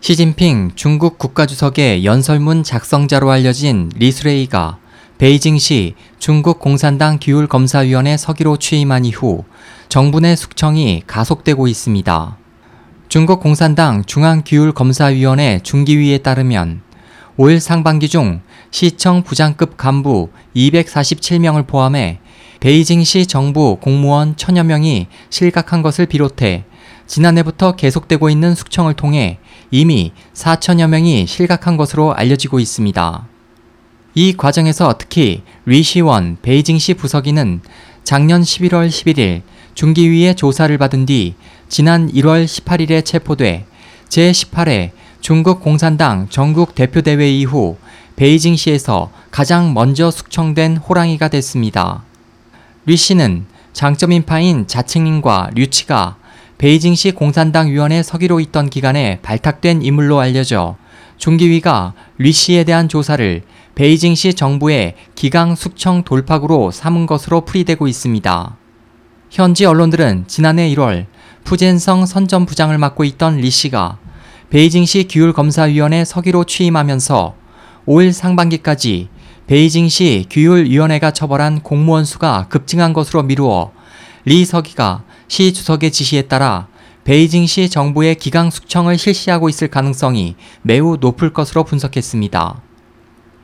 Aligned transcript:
시진핑 0.00 0.72
중국 0.76 1.18
국가주석의 1.18 2.04
연설문 2.04 2.62
작성자로 2.62 3.30
알려진 3.32 3.90
리수레이가 3.96 4.78
베이징시 5.18 5.94
중국 6.20 6.60
공산당 6.60 7.18
규율검사위원회 7.20 8.16
서기로 8.16 8.58
취임한 8.58 9.04
이후 9.04 9.44
정부 9.88 10.20
내 10.20 10.36
숙청이 10.36 11.02
가속되고 11.06 11.66
있습니다. 11.66 12.38
중국 13.08 13.40
공산당 13.40 14.04
중앙규율검사위원회 14.04 15.60
중기위에 15.64 16.18
따르면 16.18 16.80
올 17.36 17.58
상반기 17.58 18.08
중 18.08 18.40
시청 18.70 19.24
부장급 19.24 19.76
간부 19.76 20.28
247명을 20.54 21.66
포함해 21.66 22.20
베이징시 22.60 23.26
정부 23.26 23.78
공무원 23.80 24.36
천여 24.36 24.62
명이 24.62 25.08
실각한 25.30 25.82
것을 25.82 26.06
비롯해 26.06 26.64
지난해부터 27.08 27.72
계속되고 27.72 28.30
있는 28.30 28.54
숙청을 28.54 28.94
통해 28.94 29.38
이미 29.72 30.12
4천여 30.34 30.88
명이 30.88 31.26
실각한 31.26 31.76
것으로 31.76 32.14
알려지고 32.14 32.60
있습니다. 32.60 33.26
이 34.14 34.36
과정에서 34.36 34.94
특히 34.98 35.42
리시원 35.64 36.38
베이징시 36.42 36.94
부서기는 36.94 37.60
작년 38.04 38.42
11월 38.42 38.88
11일 38.88 39.42
중기위의 39.74 40.34
조사를 40.36 40.76
받은 40.78 41.06
뒤 41.06 41.34
지난 41.68 42.10
1월 42.12 42.44
18일에 42.44 43.04
체포돼 43.04 43.66
제18회 44.08 44.90
중국 45.20 45.60
공산당 45.60 46.28
전국 46.30 46.74
대표대회 46.74 47.30
이후 47.30 47.76
베이징시에서 48.16 49.10
가장 49.30 49.72
먼저 49.72 50.10
숙청된 50.10 50.76
호랑이가 50.78 51.28
됐습니다. 51.28 52.02
리 52.86 52.96
씨는 52.96 53.46
장쩌민파인 53.72 54.66
자칭린과 54.66 55.50
류치가 55.54 56.16
베이징시 56.58 57.12
공산당 57.12 57.70
위원회 57.70 58.02
서기로 58.02 58.40
있던 58.40 58.68
기간에 58.68 59.20
발탁된 59.22 59.82
인물로 59.82 60.18
알려져 60.18 60.76
중기위가 61.16 61.94
리 62.18 62.32
씨에 62.32 62.64
대한 62.64 62.88
조사를 62.88 63.42
베이징시 63.76 64.34
정부의 64.34 64.94
기강 65.14 65.54
숙청 65.54 66.02
돌파구로 66.02 66.72
삼은 66.72 67.06
것으로 67.06 67.42
풀이되고 67.42 67.86
있습니다. 67.86 68.56
현지 69.30 69.66
언론들은 69.66 70.24
지난해 70.26 70.68
1월 70.74 71.06
푸젠성 71.44 72.06
선전부장을 72.06 72.76
맡고 72.76 73.04
있던 73.04 73.36
리 73.36 73.50
씨가 73.50 73.98
베이징시 74.50 75.06
규율검사위원회 75.08 76.04
서기로 76.04 76.42
취임하면서 76.42 77.36
올 77.86 78.12
상반기까지 78.12 79.08
베이징시 79.46 80.26
규율위원회가 80.28 81.12
처벌한 81.12 81.60
공무원 81.60 82.04
수가 82.04 82.46
급증한 82.48 82.92
것으로 82.92 83.22
미루어 83.22 83.70
리 84.24 84.44
서기가 84.44 85.04
시 85.28 85.52
주석의 85.52 85.92
지시에 85.92 86.22
따라 86.22 86.68
베이징시 87.04 87.70
정부의 87.70 88.16
기강 88.16 88.50
숙청을 88.50 88.98
실시하고 88.98 89.48
있을 89.48 89.68
가능성이 89.68 90.36
매우 90.62 90.96
높을 91.00 91.32
것으로 91.32 91.64
분석했습니다. 91.64 92.60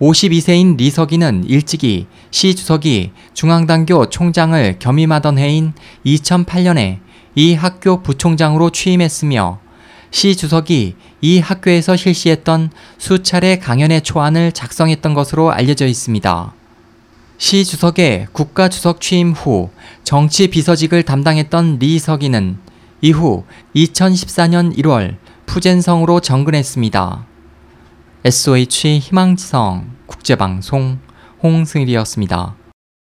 52세인 0.00 0.76
리 0.76 0.90
서기는 0.90 1.44
일찍이 1.44 2.06
시 2.30 2.54
주석이 2.54 3.12
중앙당교 3.32 4.10
총장을 4.10 4.78
겸임하던 4.78 5.38
해인 5.38 5.72
2008년에 6.04 6.98
이 7.36 7.54
학교 7.54 8.02
부총장으로 8.02 8.70
취임했으며 8.70 9.60
시 10.10 10.36
주석이 10.36 10.96
이 11.22 11.38
학교에서 11.38 11.96
실시했던 11.96 12.70
수차례 12.98 13.58
강연의 13.58 14.02
초안을 14.02 14.52
작성했던 14.52 15.14
것으로 15.14 15.52
알려져 15.52 15.86
있습니다. 15.86 16.54
시 17.36 17.64
주석의 17.64 18.28
국가 18.32 18.68
주석 18.68 19.00
취임 19.00 19.32
후 19.32 19.70
정치 20.04 20.48
비서직을 20.48 21.02
담당했던 21.02 21.78
리 21.80 21.98
서기는 21.98 22.58
이후 23.00 23.44
2014년 23.74 24.76
1월 24.78 25.16
푸젠성으로 25.46 26.20
정근했습니다. 26.20 27.26
SOH 28.24 28.98
희망지성 29.00 29.90
국제방송 30.06 30.98
홍승일이었습니다. 31.42 32.54